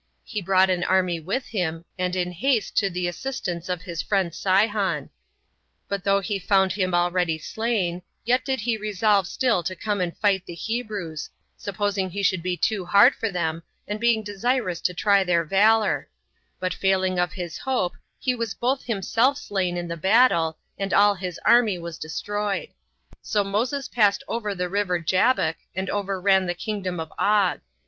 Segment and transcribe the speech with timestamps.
[0.23, 4.33] He brought an army with him, and in haste to the assistance of his friend
[4.33, 5.11] Sihon:
[5.87, 10.17] but though he found him already slain, yet did he resolve still to come and
[10.17, 14.93] fight the Hebrews, supposing he should be too hard for them, and being desirous to
[14.95, 16.09] try their valor;
[16.59, 21.13] but failing of his hope, he was both himself slain in the battle, and all
[21.13, 22.69] his army was destroyed.
[23.21, 27.59] So Moses passed over the river Jabbok, and overran the kingdom of Og.